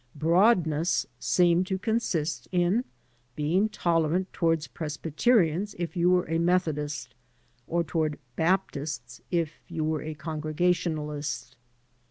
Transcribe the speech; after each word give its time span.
"Broad 0.25 0.65
ness" 0.65 1.05
seemed 1.19 1.67
to 1.67 1.77
consist 1.77 2.47
in 2.51 2.85
being 3.35 3.69
tolerant 3.69 4.33
toward 4.33 4.67
Presbyterians 4.73 5.75
if 5.77 5.95
you 5.95 6.09
were 6.09 6.27
a 6.27 6.39
Methodist, 6.39 7.13
or 7.67 7.83
toward 7.83 8.17
Baptists 8.35 9.21
if 9.29 9.61
you 9.67 9.83
were 9.83 10.01
a 10.01 10.15
Congregationalist. 10.15 11.55